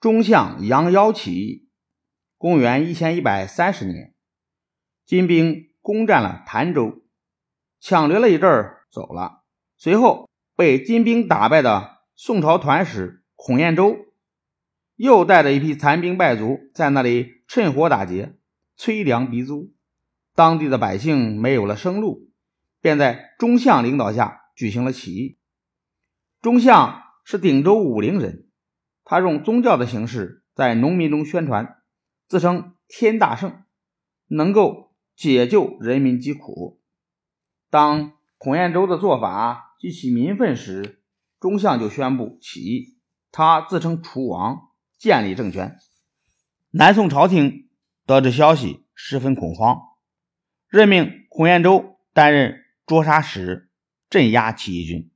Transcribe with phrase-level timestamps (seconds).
[0.00, 1.68] 中相杨妖起义。
[2.38, 4.14] 公元一千一百三十年，
[5.04, 7.04] 金兵攻占了潭州，
[7.80, 9.44] 抢掠了一阵儿走了。
[9.76, 10.26] 随后
[10.56, 13.94] 被金兵打败的宋朝团使孔彦州，
[14.96, 18.38] 又带着一批残兵败卒在那里趁火打劫，
[18.76, 19.74] 催粮逼租。
[20.34, 22.30] 当地的百姓没有了生路，
[22.80, 25.38] 便在中相领导下举行了起义。
[26.40, 28.46] 中相是鼎州武陵人。
[29.10, 31.82] 他用宗教的形式在农民中宣传，
[32.28, 33.64] 自称天大圣，
[34.28, 36.80] 能够解救人民疾苦。
[37.70, 41.02] 当孔彦州的做法激起民愤时，
[41.40, 43.00] 中相就宣布起义。
[43.32, 45.76] 他自称楚王，建立政权。
[46.70, 47.68] 南宋朝廷
[48.06, 49.76] 得知消息，十分恐慌，
[50.68, 53.72] 任命孔彦州担任捉杀使，
[54.08, 55.10] 镇压起义军。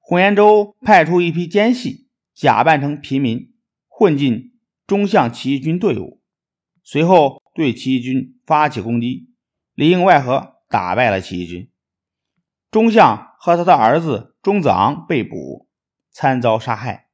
[0.00, 2.02] 孔彦州派出一批奸细。
[2.34, 3.54] 假扮成平民，
[3.86, 6.20] 混进中相起义军队伍，
[6.82, 9.30] 随后对起义军发起攻击，
[9.74, 11.70] 里应外合打败了起义军。
[12.70, 15.68] 中相和他的儿子钟子昂被捕，
[16.10, 17.08] 参遭杀害。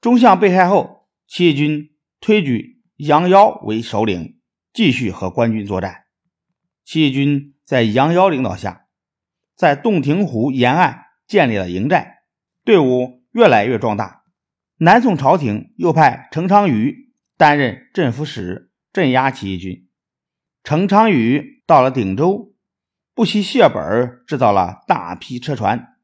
[0.00, 4.40] 中相被害后，起义军推举杨妖为首领，
[4.72, 6.04] 继续和官军作战。
[6.84, 8.86] 起义军在杨妖领导下，
[9.54, 12.22] 在洞庭湖沿岸建立了营寨，
[12.64, 13.23] 队伍。
[13.34, 14.22] 越来越壮大，
[14.76, 19.88] 南宋朝廷又派程昌瑜担任镇抚使，镇压起义军。
[20.62, 22.54] 程昌瑜到了鼎州，
[23.12, 25.96] 不惜血本制造了大批车船，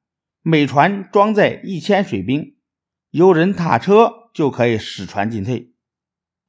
[0.42, 2.56] 每船装载一千水兵，
[3.10, 5.72] 由人踏车就可以使船进退。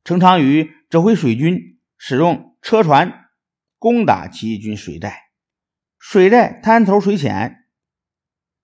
[0.03, 3.29] 程昌瑜指挥水军使用车船
[3.77, 5.29] 攻打起义军水寨，
[5.99, 7.66] 水寨滩头水浅，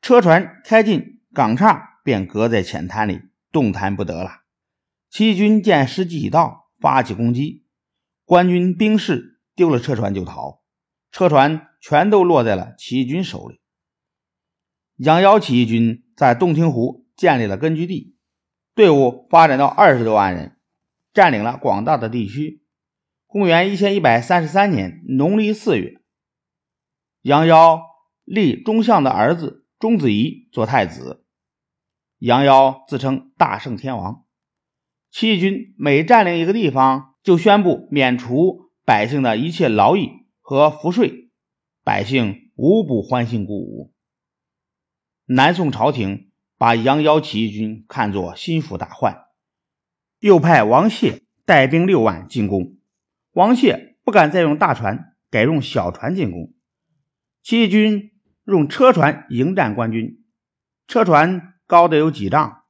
[0.01, 1.93] 车船开进港岔。
[2.07, 3.19] 便搁在浅滩里，
[3.51, 4.43] 动弹不得了。
[5.09, 7.65] 起义军见时机已到，发起攻击。
[8.23, 10.61] 官军兵士丢了车船就逃，
[11.11, 13.59] 车船全都落在了起义军手里。
[14.95, 18.15] 杨妖起义军在洞庭湖建立了根据地，
[18.73, 20.57] 队伍发展到二十多万人，
[21.11, 22.63] 占领了广大的地区。
[23.25, 25.99] 公元一千一百三十三年农历四月，
[27.23, 27.81] 杨妖
[28.23, 31.25] 立中相的儿子钟子仪做太子。
[32.19, 34.25] 杨妖自称大圣天王，
[35.11, 40.09] 起义军每占领一个地方，就宣布免除百姓的一切劳役
[40.41, 41.29] 和赋税，
[41.83, 43.93] 百姓无不欢欣鼓舞。
[45.25, 49.25] 南宋朝廷把杨妖起义军看作心腹大患，
[50.19, 52.77] 又派王谢带兵六万进攻。
[53.33, 56.55] 王谢不敢再用大船，改用小船进攻。
[57.43, 58.11] 起义军
[58.45, 60.23] 用车船迎战官军，
[60.87, 61.53] 车船。
[61.67, 62.63] 高的有几丈，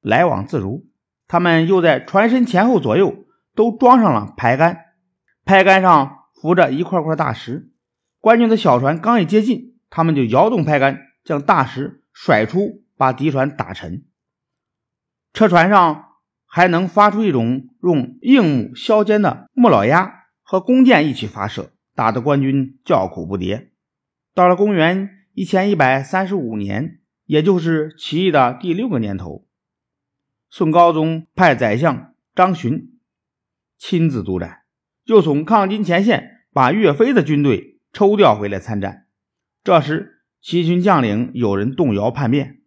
[0.00, 0.86] 来往自如。
[1.26, 4.78] 他们又在船身前后左右都装上了排杆，
[5.44, 7.72] 排杆上浮着一块块大石。
[8.20, 14.06] 官军的小船刚一接近，他们就摇动排杆，将大石甩出，把敌船打沉。
[15.32, 16.04] 车船上
[16.46, 23.70] 还能发出一种用硬木削尖的木老鸭和弓箭一起发射，打得官军叫苦不迭。
[24.34, 27.00] 到了公元一千一百三十五年。
[27.28, 29.46] 也就是起义的第六个年头，
[30.48, 32.98] 宋高宗派宰相张巡
[33.76, 34.62] 亲自督战，
[35.04, 39.06] 又从抗金前线把岳飞的军队抽调回来参战。
[39.62, 42.62] 这时，起义军将领有人动摇叛变，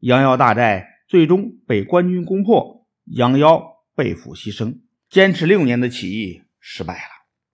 [0.00, 4.80] 杨妖大寨最终被官军攻破，杨妖被俘牺牲。
[5.08, 7.15] 坚持六年的起义失败了。